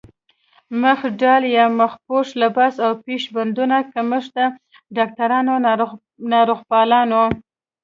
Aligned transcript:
مخ 0.81 0.99
ډال 1.19 1.43
يا 1.57 1.65
مخ 1.79 1.91
پوښ، 2.05 2.27
لباس 2.41 2.75
او 2.85 2.91
پيش 3.05 3.23
بندونو 3.35 3.77
کمښت 3.93 4.33
د 4.37 4.39
ډاکټرانو، 4.95 5.53
ناروغپالانو 6.33 7.23